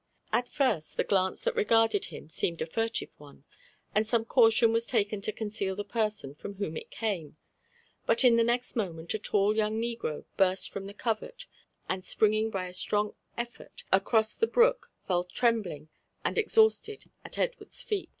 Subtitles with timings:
[0.33, 3.43] At first, the glance that regarded him seemed a furtive one,
[3.93, 7.37] and some caution was taken to conceal the person from whom it came;
[8.07, 11.45] but in the next moment a tall young negro burst from the covert,
[11.87, 15.89] and springing by a strong effort across the brook, fell trembling
[16.25, 18.09] and ex hausted at Edward's feet.